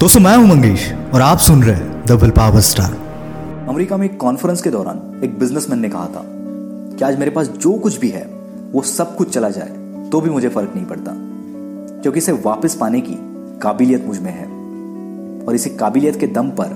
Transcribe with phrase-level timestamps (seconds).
[0.00, 2.92] दोस्तों मैं हूँ, मंगेश, और आप सुन रहे हैं पावर स्टार
[3.68, 7.48] अमेरिका में एक कॉन्फ्रेंस के दौरान एक बिजनेसमैन ने कहा था कि आज मेरे पास
[7.48, 8.22] जो कुछ भी है,
[8.72, 9.68] वो सब कुछ चला जाए
[10.10, 11.12] तो भी मुझे फ़र्क नहीं पड़ता।
[12.02, 13.16] क्योंकि इसे वापस पाने की
[13.62, 14.46] काबिलियत मुझमें है।
[15.46, 16.68] और इसी काबिलियत के दम पर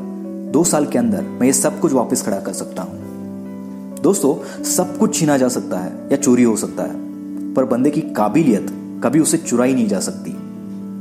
[0.52, 4.98] दो साल के अंदर मैं ये सब कुछ वापस खड़ा कर सकता हूँ। दोस्तों, सब
[4.98, 8.66] कुछ छीना जा सकता है या चोरी हो सकता है, पर बंदे की काबिलियत
[9.04, 10.36] कभी उसे चुराई नहीं जा सकती।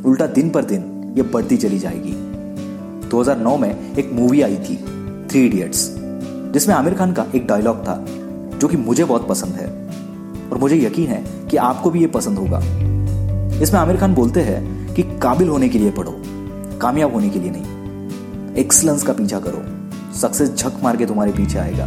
[0.05, 2.14] उल्टा दिन पर दिन ये बढ़ती चली जाएगी।
[3.09, 4.78] 2009 में एक मूवी आई थी
[5.29, 5.96] थ्री इडियट्स
[6.54, 8.05] जिसमें आमिर खान का एक डायलॉग था,
[8.60, 9.89] जो कि मुझे बहुत पसंद है।
[10.50, 12.60] और मुझे यकीन है कि आपको भी ये पसंद होगा।
[13.61, 16.21] इसमें आमिर खान बोलते हैं कि काबिल होने के लिए पढ़ो,
[16.79, 19.64] कामयाब होने के लिए नहीं। एक्सलेंस का पीछा करो
[20.14, 21.86] सक्सेस झक मार के तुम्हारे पीछे आएगा।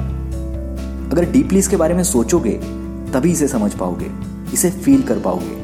[1.12, 2.52] अगर डीपली इसके बारे में सोचोगे,
[3.12, 4.10] तभी इसे समझ पाओगे,
[4.52, 5.62] इसे फील कर पाओगे।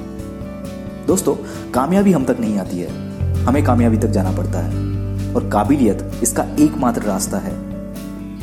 [1.07, 1.35] दोस्तों,
[1.73, 3.12] कामयाबी हम तक नहीं आती है।
[3.43, 7.53] हमें कामयाबी तक जाना पड़ता है और काबिलियत इसका एकमात्र रास्ता है।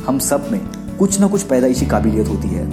[0.03, 0.59] हम सब में
[0.99, 2.65] कुछ ना कुछ पैदाइशी काबिलियत होती है,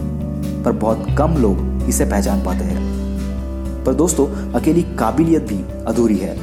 [0.64, 6.36] पर बहुत कम लोग इसे पहचान पाते हैं। पर दोस्तों, अकेली काबिलियत भी अधूरी है।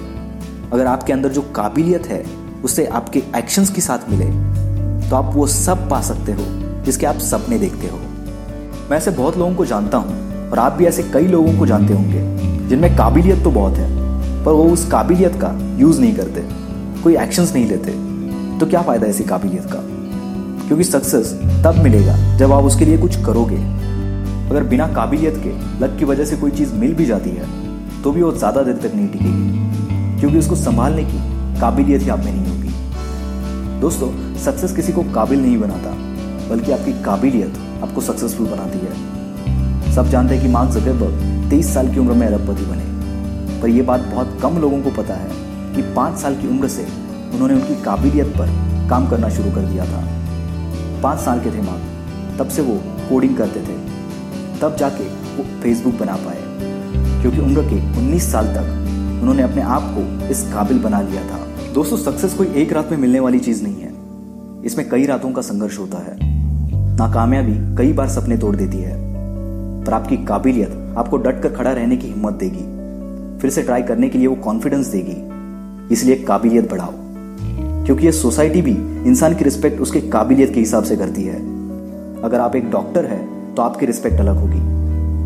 [0.72, 2.23] अगर आपके अंदर जो काबिलियत है,
[2.64, 4.26] उससे आपके एक्शंस के साथ मिले
[5.09, 6.44] तो आप वो सब पा सकते हो,
[6.86, 7.98] जिसके आप सपने देखते हो।
[8.89, 11.94] मैं ऐसे बहुत लोगों को जानता हूँ, और आप भी ऐसे कई लोगों को जानते
[11.94, 12.22] होंगे,
[12.70, 14.03] जिनमें काबिलियत तो बहुत है।
[14.45, 16.41] पर वो उस काबिलियत का यूज़ नहीं करते,
[17.03, 17.91] कोई एक्शंस नहीं लेते
[18.59, 19.80] तो क्या फ़ायदा ऐसी काबिलियत का?
[20.67, 21.33] क्योंकि सक्सेस
[21.66, 23.58] तब मिलेगा जब आप उसके लिए कुछ करोगे।
[24.45, 27.47] अगर बिना काबिलियत के लक की वजह से कोई चीज़ मिल भी जाती है
[28.03, 31.19] तो भी वो ज़्यादा देर तक नहीं टिकेगी, क्योंकि उसको संभालने की
[31.59, 35.91] काबिलियत ही आप में नहीं होगी। दोस्तों सक्सेस किसी को काबिल नहीं बनाता,
[36.49, 41.94] बल्कि आपकी काबिलियत आपको सक्सेसफुल बनाती है। सब जानते हैं कि मार्क जकरबर्ग तेईस साल
[41.94, 42.91] की उम्र में अरबपति बने।
[43.64, 45.30] पर यह बात बहुत कम लोगों को पता है
[45.75, 46.88] कि पाँच साल की उम्र से
[47.33, 48.47] उन्होंने उनकी काबिलियत पर
[48.89, 50.05] काम करना शुरू कर दिया था।
[51.03, 51.81] पाँच साल के थे माँ।
[52.39, 53.78] तब से वो कोडिंग करते थे।
[54.61, 56.43] तब जाके वो फेसबुक बना पाए।
[57.21, 58.88] क्योंकि उम्र के 19 साल तक
[59.21, 62.98] उन्होंने अपने आप को इस काबिल बना लिया था। दोस्तों सक्सेस कोई एक रात में
[62.98, 63.93] मिलने वाली चीज़ नहीं है।
[64.65, 66.17] इसमें कई रातों का संघर्ष होता है।
[66.98, 68.95] नाकामयाबी कई बार सपने तोड़ देती है।
[69.86, 72.73] पर आपकी काबिलियत आपको डट कर खड़ा रहने की हिम्मत देगी।
[73.43, 76.92] फिर से ट्राई करने के लिए वो कॉन्फिडेंस देगी। इसलिए काबिलियत बढ़ाओ।
[77.86, 78.71] क्योंकि ये सोसाइटी भी
[79.08, 81.36] इंसान की रिस्पेक्ट उसके काबिलियत के हिसाब से करती है।
[82.23, 83.17] अगर आप एक डॉक्टर है
[83.55, 84.59] तो आपकी रिस्पेक्ट अलग होगी।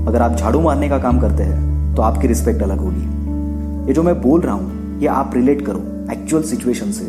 [0.07, 4.03] अगर आप झाड़ू मारने का काम करते हैं तो आपकी रिस्पेक्ट अलग होगी। ये जो
[4.03, 7.05] मैं बोल रहा हूँ, ये आप रिलेट करो एक्चुअल सिचुएशन से।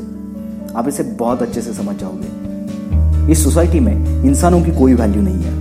[0.77, 5.43] आप इसे बहुत अच्छे से समझ जाओगे। इस सोसाइटी में इंसानों की कोई वैल्यू नहीं
[5.43, 5.53] है।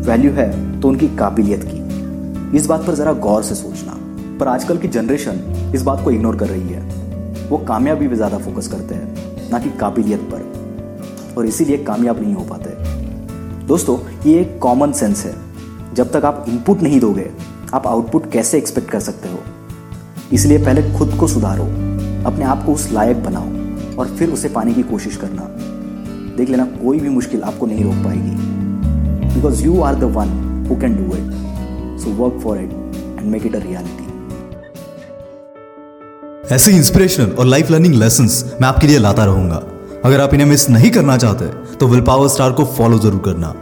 [0.00, 3.99] वैल्यू है तो उनकी काबिलियत की। इस बात पर जरा गौर से सोचना।
[4.40, 8.38] पर आजकल की जनरेशन इस बात को इग्नोर कर रही है। वो कामयाबी पे ज़्यादा
[8.38, 12.70] फोकस करते हैं, ना कि काबिलियत पर। और इसीलिए कामयाब नहीं हो पाते।
[13.66, 15.34] दोस्तों, ये एक कॉमन सेंस है।
[15.94, 17.30] जब तक आप इनपुट नहीं दोगे,
[17.74, 19.38] आप आउटपुट कैसे एक्सपेक्ट कर सकते हो?
[20.32, 21.64] इसलिए पहले खुद को सुधारो,
[22.26, 25.48] अपने आप को उस लायक बनाओ और फिर उसे पाने की कोशिश करना।
[26.36, 30.80] देख लेना, कोई भी मुश्किल आपको नहीं रोक पाएगी। Because you are the one who
[30.80, 32.70] can do it so work for it
[33.18, 34.09] and make it a reality
[36.52, 38.28] ऐसे इंस्पिरेशनल और लाइफ लर्निंग लेसन
[38.60, 39.62] मैं आपके लिए लाता रहूँगा।
[40.04, 41.44] अगर आप इन्हें मिस नहीं करना चाहते
[41.76, 43.54] तो विल पावर स्टार को फॉलो ज़रूर करना।